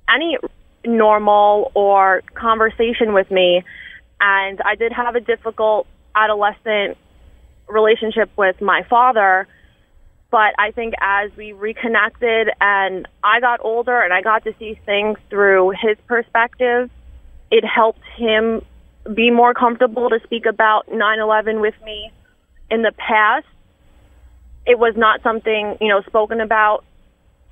[0.09, 0.39] any
[0.83, 3.61] normal or conversation with me.
[4.19, 6.97] And I did have a difficult adolescent
[7.67, 9.47] relationship with my father.
[10.29, 14.79] But I think as we reconnected and I got older and I got to see
[14.85, 16.89] things through his perspective,
[17.49, 18.61] it helped him
[19.13, 22.11] be more comfortable to speak about 9/11 with me.
[22.69, 23.45] In the past,
[24.65, 26.83] it was not something, you know, spoken about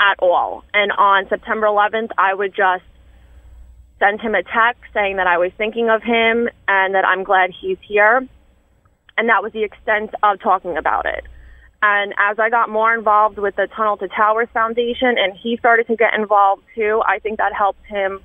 [0.01, 0.65] at all.
[0.73, 2.83] And on September 11th, I would just
[3.99, 7.51] send him a text saying that I was thinking of him and that I'm glad
[7.51, 8.27] he's here.
[9.17, 11.23] and that was the extent of talking about it.
[11.87, 15.85] And as I got more involved with the Tunnel to Towers Foundation and he started
[15.85, 18.21] to get involved too, I think that helped him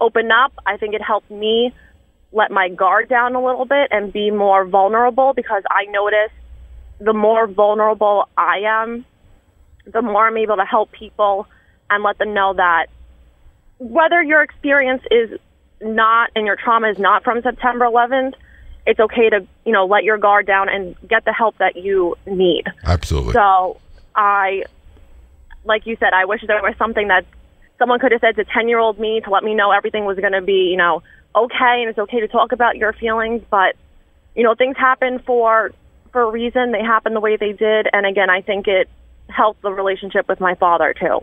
[0.00, 0.52] open up.
[0.64, 1.74] I think it helped me
[2.30, 6.34] let my guard down a little bit and be more vulnerable because I noticed
[7.00, 9.04] the more vulnerable I am,
[9.84, 11.48] the more I'm able to help people
[11.90, 12.86] and let them know that
[13.78, 15.40] whether your experience is
[15.80, 18.34] not and your trauma is not from September 11th,
[18.86, 22.16] it's okay to, you know, let your guard down and get the help that you
[22.26, 22.64] need.
[22.84, 23.32] Absolutely.
[23.32, 23.80] So
[24.14, 24.64] I,
[25.64, 27.24] like you said, I wish there was something that
[27.78, 30.18] someone could have said to 10 year old me to let me know everything was
[30.18, 31.02] going to be, you know,
[31.34, 33.42] okay and it's okay to talk about your feelings.
[33.50, 33.76] But,
[34.34, 35.72] you know, things happen for,
[36.10, 36.72] for a reason.
[36.72, 37.88] They happen the way they did.
[37.92, 38.88] And again, I think it
[39.28, 41.20] helped the relationship with my father too.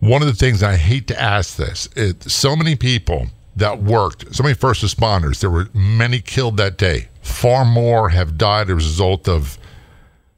[0.00, 4.34] One of the things I hate to ask this, it, so many people that worked,
[4.34, 7.08] so many first responders, there were many killed that day.
[7.22, 9.58] Far more have died as a result of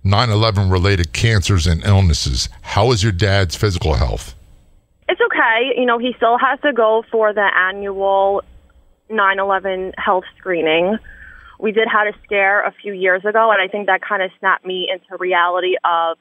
[0.04, 2.48] 9 11 related cancers and illnesses.
[2.62, 4.34] How is your dad's physical health?
[5.08, 5.72] It's okay.
[5.76, 8.42] You know, he still has to go for the annual
[9.10, 10.98] 9 11 health screening.
[11.58, 14.30] We did have a scare a few years ago, and I think that kind of
[14.38, 16.18] snapped me into reality of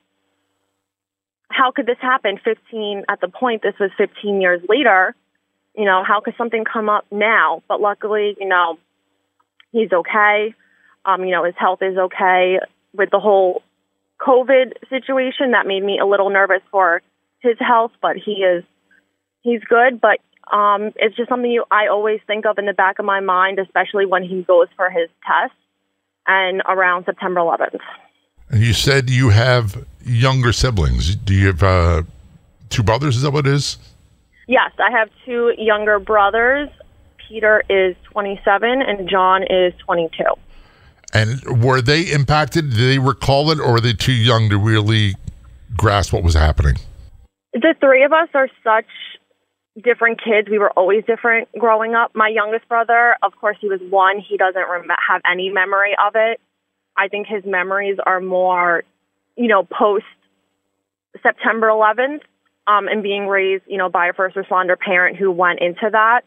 [1.50, 5.16] how could this happen 15 at the point this was 15 years later
[5.78, 8.78] you know how could something come up now but luckily you know
[9.72, 10.54] he's okay
[11.06, 12.60] um you know his health is okay
[12.94, 13.62] with the whole
[14.20, 17.02] covid situation that made me a little nervous for
[17.40, 18.64] his health but he is
[19.42, 20.20] he's good but
[20.56, 23.60] um it's just something you I always think of in the back of my mind
[23.60, 25.54] especially when he goes for his test
[26.28, 27.80] and around September 11th
[28.50, 31.16] And you said you have younger siblings.
[31.16, 32.04] Do you have uh,
[32.70, 33.18] two brothers?
[33.18, 33.78] Is that what it is?
[34.48, 36.70] Yes, I have two younger brothers.
[37.28, 40.24] Peter is 27 and John is 22.
[41.14, 42.72] And were they impacted?
[42.72, 45.16] Did they recall it, or were they too young to really
[45.76, 46.76] grasp what was happening?
[47.54, 48.86] The three of us are such
[49.82, 50.50] different kids.
[50.50, 52.12] We were always different growing up.
[52.16, 54.20] My youngest brother, of course, he was one.
[54.20, 56.40] He doesn't rem- have any memory of it.
[56.98, 58.84] I think his memories are more,
[59.36, 60.06] you know, post
[61.24, 62.22] September 11th
[62.68, 66.22] um, and being raised, you know, by a first responder parent who went into that.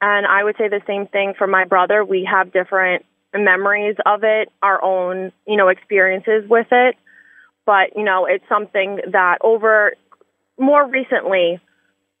[0.00, 2.04] And I would say the same thing for my brother.
[2.04, 6.96] We have different memories of it, our own, you know, experiences with it.
[7.64, 9.92] But, you know, it's something that over
[10.58, 11.60] more recently,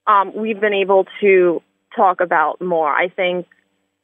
[0.06, 1.62] um, we've been able to
[1.96, 2.88] talk about more.
[2.88, 3.46] I think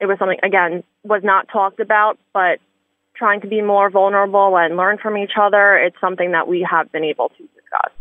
[0.00, 2.58] it was something, again, was not talked about, but
[3.16, 6.90] trying to be more vulnerable and learn from each other, it's something that we have
[6.92, 7.92] been able to discuss.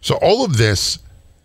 [0.00, 0.98] So all of this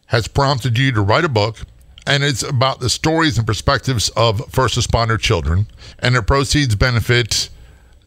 [0.08, 1.60] has prompted you to write a book,
[2.06, 5.68] and it's about the stories and perspectives of first responder children,
[6.00, 7.50] and the proceeds benefit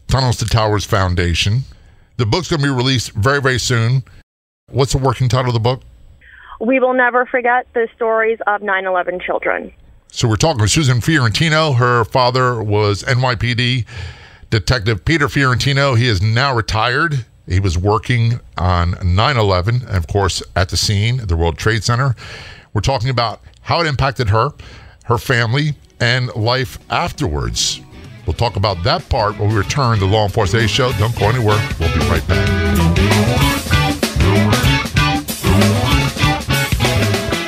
[0.07, 1.63] Tunnels to Towers Foundation.
[2.17, 4.03] The book's going to be released very, very soon.
[4.69, 5.81] What's the working title of the book?
[6.61, 9.73] We will never forget the stories of 9 11 children.
[10.11, 11.73] So we're talking with Susan Fiorentino.
[11.73, 13.85] Her father was NYPD
[14.49, 15.95] Detective Peter Fiorentino.
[15.95, 17.25] He is now retired.
[17.47, 21.57] He was working on 9 11, and of course, at the scene at the World
[21.57, 22.15] Trade Center.
[22.73, 24.51] We're talking about how it impacted her,
[25.05, 27.81] her family, and life afterwards.
[28.25, 30.91] We'll talk about that part when we return to Law Enforcement Today Show.
[30.93, 31.57] Don't go anywhere.
[31.79, 32.65] We'll be right back.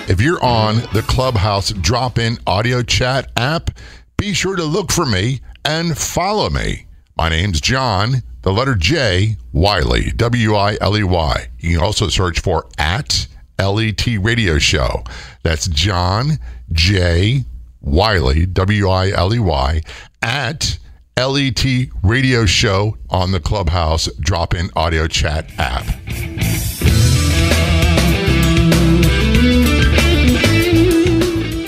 [0.10, 3.72] If you're on the Clubhouse drop in audio chat app,
[4.16, 6.86] be sure to look for me and follow me.
[7.18, 11.50] My name's John, the letter J, Wiley, W I L E Y.
[11.60, 13.28] You can also search for at
[13.60, 15.04] LET Radio Show.
[15.44, 16.40] That's John
[16.72, 17.44] J.
[17.82, 19.82] Wiley, W I L E Y,
[20.22, 20.80] at
[21.18, 21.66] LET
[22.04, 25.86] Radio Show on the Clubhouse drop in audio chat app.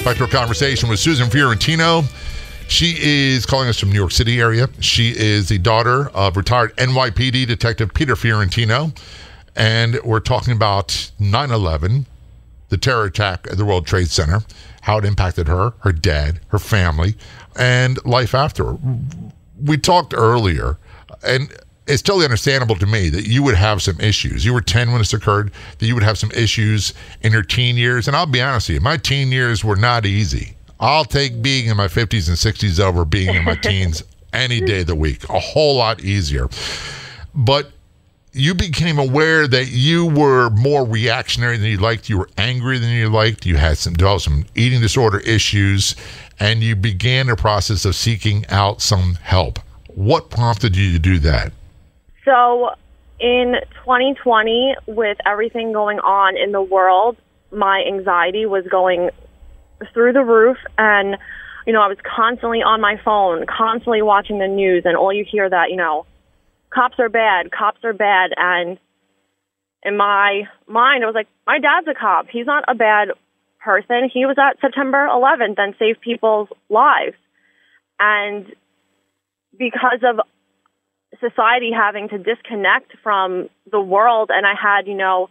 [0.06, 2.04] Back to our conversation with Susan Fiorentino.
[2.69, 4.69] She is calling us from New York City area.
[4.79, 8.93] She is the daughter of retired NYPD Detective Peter Fiorentino.
[9.55, 12.05] And we're talking about 9 11,
[12.69, 14.41] the terror attack at the World Trade Center,
[14.82, 17.15] how it impacted her, her dad, her family,
[17.55, 18.77] and life after.
[19.60, 20.77] We talked earlier,
[21.23, 21.51] and
[21.88, 24.45] it's totally understandable to me that you would have some issues.
[24.45, 27.77] You were 10 when this occurred, that you would have some issues in your teen
[27.77, 28.08] years.
[28.08, 30.55] And I'll be honest with you, my teen years were not easy.
[30.80, 34.82] I'll take being in my 50s and 60s over being in my teens any day
[34.82, 35.28] of the week.
[35.30, 36.48] A whole lot easier.
[37.36, 37.72] But
[38.32, 42.10] you became aware that you were more reactionary than you liked.
[42.10, 43.46] You were angry than you liked.
[43.46, 45.96] You had some developed some eating disorder issues,
[46.39, 49.60] and you began the process of seeking out some help.
[49.88, 51.52] What prompted you to do that?
[52.24, 52.70] So,
[53.20, 57.18] in 2020, with everything going on in the world,
[57.52, 59.10] my anxiety was going
[59.94, 60.58] through the roof.
[60.78, 61.18] And,
[61.65, 65.26] you know, I was constantly on my phone, constantly watching the news, and all you
[65.30, 66.06] hear that, you know,
[66.74, 68.32] cops are bad, cops are bad.
[68.36, 68.78] And
[69.84, 72.28] in my mind, I was like, my dad's a cop.
[72.32, 73.10] He's not a bad
[73.60, 74.10] person.
[74.12, 77.18] He was at September 11th and saved people's lives.
[78.00, 78.46] And
[79.58, 80.22] because of
[81.20, 85.30] society having to disconnect from the world, and I had, you know,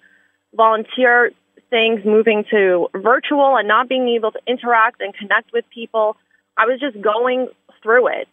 [0.55, 1.31] volunteer
[1.71, 6.17] things moving to virtual and not being able to interact and connect with people,
[6.57, 7.49] I was just going
[7.83, 8.29] through it.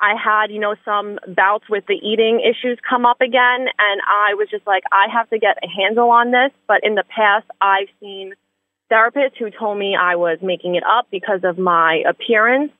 [0.00, 4.34] I had, you know, some bouts with the eating issues come up again, and I
[4.34, 6.50] was just like, I have to get a handle on this.
[6.66, 8.34] But in the past, I've seen
[8.90, 12.72] therapists who told me I was making it up because of my appearance,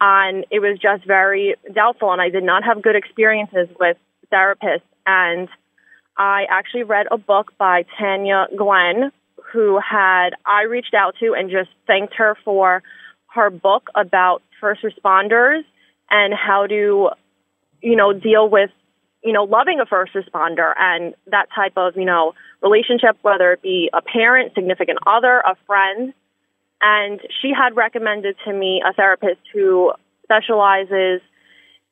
[0.00, 3.98] and it was just very doubtful, and I did not have good experiences with
[4.32, 4.80] therapists.
[5.06, 5.48] And
[6.16, 9.12] I actually read a book by Tania Glenn,
[9.52, 12.82] who had I reached out to and just thanked her for
[13.28, 15.62] her book about first responders
[16.10, 17.10] and how to,
[17.82, 18.70] you know, deal with,
[19.22, 23.62] you know, loving a first responder and that type of, you know, relationship, whether it
[23.62, 26.14] be a parent, significant other, a friend.
[26.80, 31.20] And she had recommended to me a therapist who specializes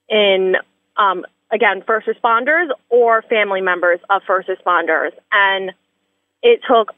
[0.08, 0.56] in,
[0.96, 5.10] um, again, first responders or family members of first responders.
[5.32, 5.72] And
[6.42, 6.92] it took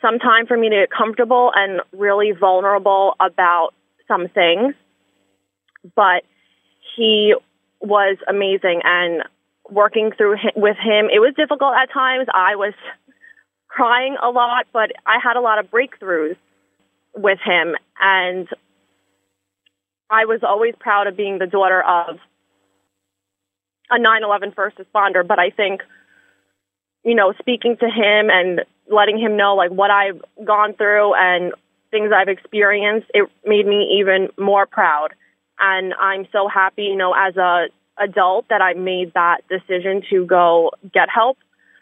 [0.00, 3.70] some time for me to get comfortable and really vulnerable about
[4.08, 4.74] some things.
[5.96, 6.24] But
[6.96, 7.34] he
[7.80, 9.22] was amazing and
[9.68, 11.06] working through him, with him.
[11.12, 12.28] It was difficult at times.
[12.32, 12.74] I was
[13.68, 16.36] crying a lot, but I had a lot of breakthroughs
[17.14, 18.48] with him and
[20.12, 22.18] I was always proud of being the daughter of
[23.92, 25.82] a 9/11 first responder, but I think
[27.04, 31.52] you know, speaking to him and letting him know like what I've gone through and
[31.90, 35.08] things I've experienced, it made me even more proud
[35.58, 37.66] and I'm so happy, you know, as a
[37.98, 41.38] adult that I made that decision to go get help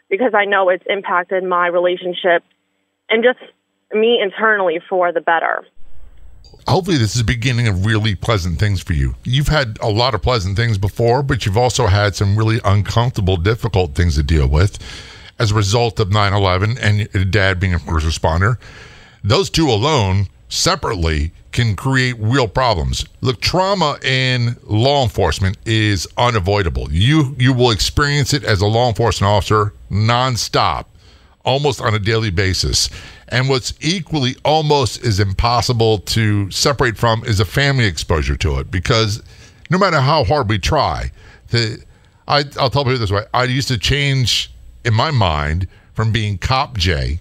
[0.09, 2.43] because I know it's impacted my relationship
[3.09, 3.39] and just
[3.93, 5.65] me internally for the better.
[6.67, 9.15] Hopefully, this is the beginning of really pleasant things for you.
[9.23, 13.35] You've had a lot of pleasant things before, but you've also had some really uncomfortable,
[13.35, 14.77] difficult things to deal with
[15.39, 18.57] as a result of 9 11 and dad being a first responder.
[19.23, 23.05] Those two alone, separately, can create real problems.
[23.21, 26.91] Look, trauma in law enforcement is unavoidable.
[26.91, 30.85] You you will experience it as a law enforcement officer nonstop,
[31.43, 32.89] almost on a daily basis.
[33.29, 38.69] And what's equally almost as impossible to separate from is a family exposure to it
[38.69, 39.23] because
[39.69, 41.11] no matter how hard we try,
[41.49, 41.81] the
[42.27, 44.51] I, I'll tell you this way: I used to change
[44.85, 47.19] in my mind from being cop Jay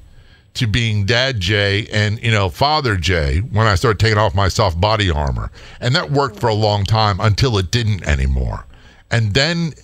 [0.54, 4.48] to being dad Jay and you know father Jay when I started taking off my
[4.48, 8.66] soft body armor, and that worked for a long time until it didn't anymore.
[9.10, 9.74] And then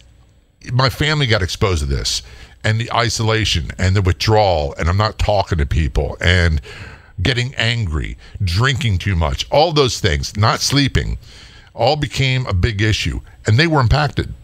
[0.73, 2.23] my family got exposed to this,
[2.67, 6.61] and the isolation and the withdrawal, and I'm not talking to people, and
[7.23, 11.17] getting angry, drinking too much, all those things, not sleeping,
[11.75, 14.35] all became a big issue, and they were impacted.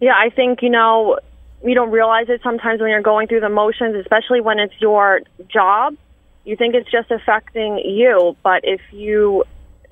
[0.00, 1.20] Yeah, I think you know
[1.64, 5.20] you don't realize it sometimes when you're going through the motions, especially when it's your
[5.46, 5.96] job.
[6.44, 9.44] You think it's just affecting you, but if you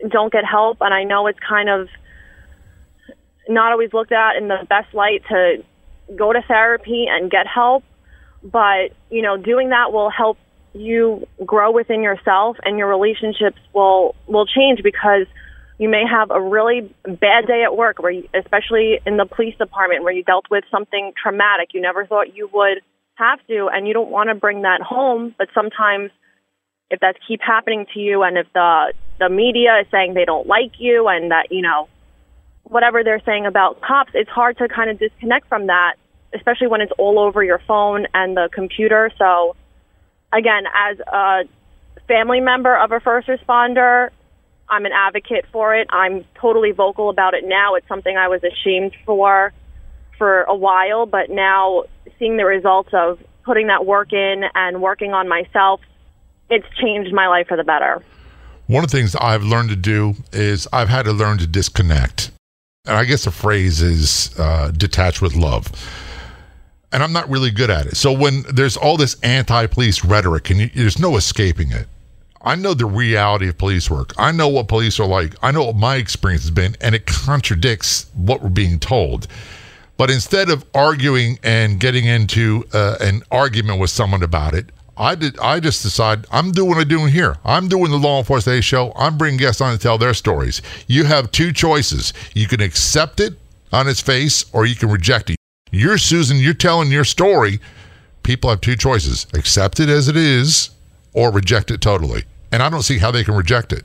[0.08, 1.88] don't get help, and I know it's kind of
[3.48, 5.62] not always looked at in the best light to
[6.16, 7.84] go to therapy and get help,
[8.42, 10.38] but you know, doing that will help
[10.74, 15.26] you grow within yourself and your relationships will will change because
[15.78, 19.56] you may have a really bad day at work, where you, especially in the police
[19.58, 22.80] department, where you dealt with something traumatic you never thought you would
[23.14, 25.34] have to, and you don't want to bring that home.
[25.36, 26.10] But sometimes,
[26.90, 30.46] if that keeps happening to you, and if the the media is saying they don't
[30.46, 31.88] like you, and that you know
[32.64, 35.94] whatever they're saying about cops, it's hard to kind of disconnect from that,
[36.34, 39.10] especially when it's all over your phone and the computer.
[39.18, 39.56] So,
[40.32, 41.42] again, as a
[42.08, 44.10] family member of a first responder,
[44.68, 45.86] I'm an advocate for it.
[45.90, 47.74] I'm totally vocal about it now.
[47.74, 49.52] It's something I was ashamed for
[50.18, 51.84] for a while, but now
[52.18, 55.80] seeing the results of putting that work in and working on myself,
[56.48, 58.02] it's changed my life for the better.
[58.66, 62.30] One of the things I've learned to do is I've had to learn to disconnect.
[62.86, 65.66] And I guess the phrase is uh, detach with love.
[66.92, 67.96] And I'm not really good at it.
[67.96, 71.86] So when there's all this anti police rhetoric and you, there's no escaping it,
[72.44, 74.12] I know the reality of police work.
[74.18, 75.34] I know what police are like.
[75.42, 79.28] I know what my experience has been, and it contradicts what we're being told.
[79.96, 85.14] But instead of arguing and getting into uh, an argument with someone about it, I
[85.14, 85.38] did.
[85.38, 87.36] I just decide I'm doing what I'm doing here.
[87.44, 88.92] I'm doing the Law Enforcement show.
[88.96, 90.60] I'm bringing guests on to tell their stories.
[90.86, 92.12] You have two choices.
[92.34, 93.34] You can accept it
[93.72, 95.36] on its face, or you can reject it.
[95.74, 96.36] You're Susan.
[96.36, 97.58] You're telling your story.
[98.22, 100.68] People have two choices: accept it as it is,
[101.14, 102.24] or reject it totally.
[102.52, 103.84] And I don't see how they can reject it.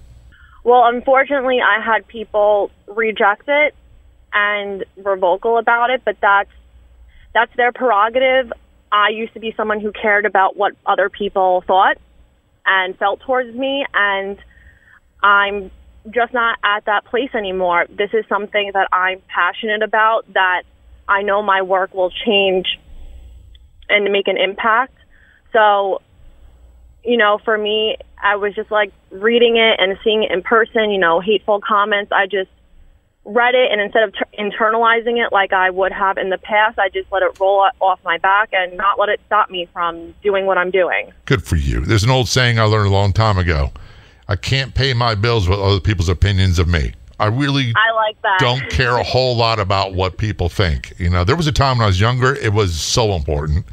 [0.65, 3.73] Well, unfortunately, I had people reject it
[4.33, 6.49] and were vocal about it, but that's
[7.33, 8.51] that's their prerogative.
[8.91, 11.97] I used to be someone who cared about what other people thought
[12.65, 14.37] and felt towards me, and
[15.23, 15.71] I'm
[16.11, 17.85] just not at that place anymore.
[17.89, 20.63] This is something that I'm passionate about, that
[21.07, 22.79] I know my work will change
[23.89, 24.95] and make an impact.
[25.53, 26.01] So,
[27.03, 30.91] you know, for me, I was just like reading it and seeing it in person,
[30.91, 32.11] you know, hateful comments.
[32.11, 32.49] I just
[33.27, 36.79] read it and instead of t- internalizing it like I would have in the past,
[36.79, 40.13] I just let it roll off my back and not let it stop me from
[40.23, 41.11] doing what I'm doing.
[41.25, 41.81] Good for you.
[41.81, 43.71] There's an old saying I learned a long time ago.
[44.29, 46.93] I can't pay my bills with other people's opinions of me.
[47.19, 48.39] I really I like that.
[48.39, 50.93] don't care a whole lot about what people think.
[50.99, 53.65] You know, there was a time when I was younger, it was so important.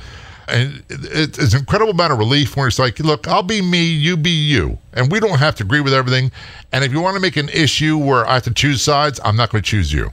[0.49, 3.83] And it- it's an incredible amount of relief when it's like, look, I'll be me,
[3.85, 4.79] you be you.
[4.93, 6.33] And we don't have to agree with everything.
[6.73, 9.37] And if you want to make an issue where I have to choose sides, I'm
[9.37, 10.11] not going to choose you.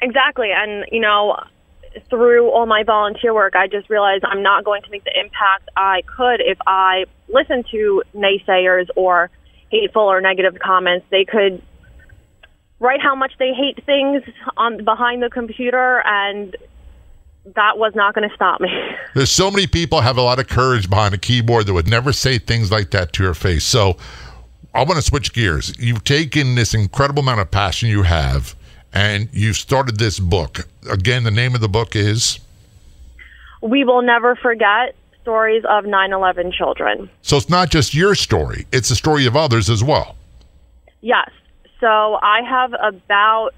[0.00, 0.50] Exactly.
[0.52, 1.36] And, you know,
[2.10, 5.68] through all my volunteer work, I just realized I'm not going to make the impact
[5.76, 9.30] I could if I listen to naysayers or
[9.70, 11.06] hateful or negative comments.
[11.10, 11.62] They could
[12.82, 14.22] write how much they hate things
[14.56, 16.56] on behind the computer and
[17.54, 18.68] that was not going to stop me.
[19.14, 22.12] There's so many people have a lot of courage behind a keyboard that would never
[22.12, 23.64] say things like that to your face.
[23.64, 23.96] So
[24.74, 25.72] I want to switch gears.
[25.78, 28.56] You've taken this incredible amount of passion you have
[28.92, 30.66] and you've started this book.
[30.90, 32.40] Again, the name of the book is
[33.60, 37.08] we will never forget stories of 9/11 children.
[37.22, 40.16] so it's not just your story, it's the story of others as well.
[41.00, 41.30] Yes.
[41.82, 43.50] So I have about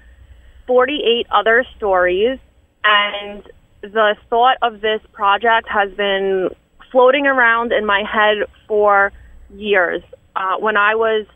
[0.65, 2.39] 48 other stories,
[2.83, 3.43] and
[3.83, 6.49] the thought of this project has been
[6.91, 9.11] floating around in my head for
[9.53, 10.01] years.
[10.35, 11.27] Uh, when I was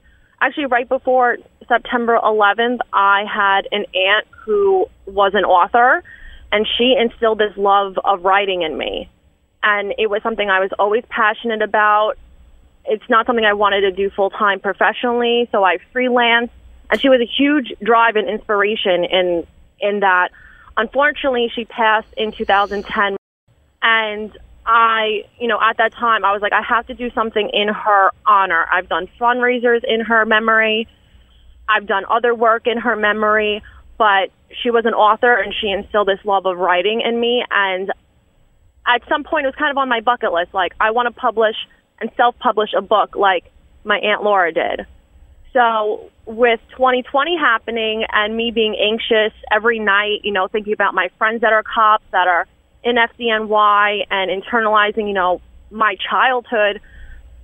[0.42, 1.38] actually right before
[1.68, 6.04] September 11th, I had an aunt who was an author,
[6.52, 9.08] and she instilled this love of writing in me.
[9.62, 12.16] And it was something I was always passionate about
[12.86, 16.50] it's not something I wanted to do full time professionally, so I freelanced.
[16.90, 19.48] And she was a huge drive and inspiration in
[19.80, 20.30] in that.
[20.78, 23.18] Unfortunately, she passed in 2010,
[23.82, 27.50] and I, you know, at that time, I was like, I have to do something
[27.52, 28.68] in her honor.
[28.72, 30.88] I've done fundraisers in her memory.
[31.68, 33.64] I've done other work in her memory,
[33.98, 34.30] but
[34.62, 37.44] she was an author and she instilled this love of writing in me.
[37.50, 37.92] And
[38.86, 40.54] at some point, it was kind of on my bucket list.
[40.54, 41.56] Like, I want to publish
[42.00, 43.52] and self-publish a book like
[43.84, 44.86] my aunt Laura did.
[45.54, 51.10] So with 2020 happening and me being anxious every night, you know, thinking about my
[51.18, 52.48] friends that are cops that are
[52.84, 55.42] in FDNY and internalizing, you know,
[55.72, 56.82] my childhood,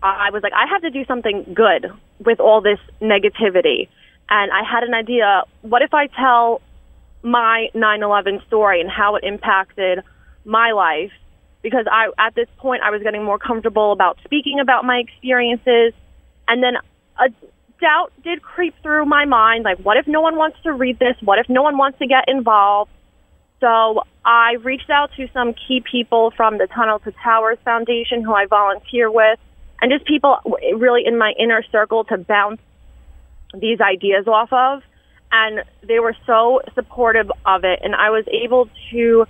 [0.04, 1.92] I was like, I have to do something good
[2.24, 3.88] with all this negativity.
[4.30, 5.44] And I had an idea.
[5.62, 6.62] What if I tell
[7.24, 10.04] my 9/11 story and how it impacted
[10.46, 11.12] my life?
[11.64, 15.94] Because I, at this point, I was getting more comfortable about speaking about my experiences,
[16.48, 16.78] and then
[17.18, 17.30] a
[17.80, 19.64] doubt did creep through my mind.
[19.64, 21.16] Like, what if no one wants to read this?
[21.22, 22.92] What if no one wants to get involved?
[23.60, 28.34] So I reached out to some key people from the Tunnel to Towers Foundation who
[28.34, 29.40] I volunteer with,
[29.82, 30.38] and just people
[30.76, 32.62] really in my inner circle to bounce
[33.54, 34.84] these ideas off of.
[35.32, 37.80] And they were so supportive of it.
[37.84, 39.26] And I was able to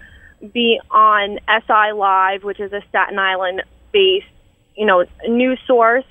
[0.53, 4.27] be on SI Live, which is a Staten Island based,
[4.75, 6.05] you know, news source,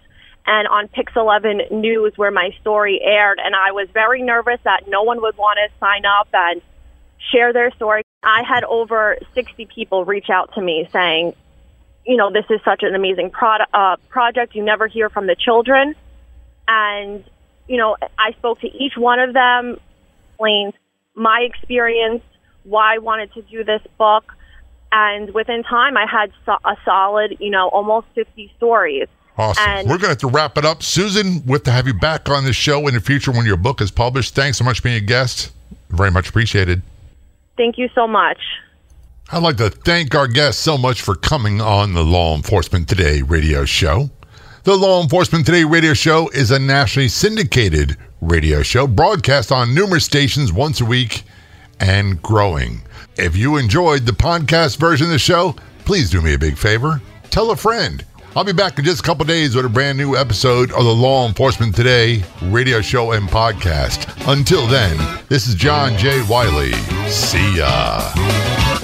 [0.46, 3.38] and on Pix 11 News, where my story aired.
[3.42, 6.60] And I was very nervous that no one would want to sign up and
[7.32, 8.02] share their story.
[8.22, 11.34] I had over 60 people reach out to me saying,
[12.06, 14.54] you know, this is such an amazing product, uh, project.
[14.54, 15.94] You never hear from the children.
[16.68, 17.24] And,
[17.66, 19.78] you know, I spoke to each one of them,
[20.30, 20.74] explained
[21.14, 22.22] my experience,
[22.64, 24.24] why I wanted to do this book.
[24.92, 29.08] And within time, I had so- a solid, you know, almost 50 stories.
[29.36, 29.64] Awesome.
[29.66, 30.82] And- We're going to have to wrap it up.
[30.82, 33.80] Susan, with to have you back on the show in the future when your book
[33.80, 34.34] is published.
[34.34, 35.52] Thanks so much for being a guest.
[35.90, 36.82] Very much appreciated.
[37.56, 38.38] Thank you so much.
[39.32, 43.22] I'd like to thank our guests so much for coming on the Law Enforcement Today
[43.22, 44.10] radio show.
[44.64, 50.04] The Law Enforcement Today radio show is a nationally syndicated radio show broadcast on numerous
[50.04, 51.22] stations once a week
[51.80, 52.82] and growing.
[53.16, 55.54] If you enjoyed the podcast version of the show,
[55.84, 57.00] please do me a big favor.
[57.30, 58.04] Tell a friend.
[58.36, 60.94] I'll be back in just a couple days with a brand new episode of the
[60.94, 64.10] Law Enforcement Today radio show and podcast.
[64.30, 64.96] Until then,
[65.28, 66.20] this is John J.
[66.28, 66.72] Wiley.
[67.08, 68.82] See ya.